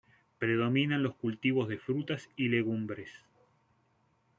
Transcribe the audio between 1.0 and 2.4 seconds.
los cultivos de frutas